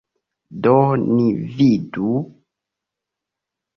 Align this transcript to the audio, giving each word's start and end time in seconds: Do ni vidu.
Do 0.63 0.73
ni 1.03 1.27
vidu. 1.59 2.17